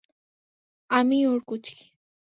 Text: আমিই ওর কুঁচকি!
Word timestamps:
আমিই 0.89 1.23
ওর 1.25 1.39
কুঁচকি! 1.47 1.85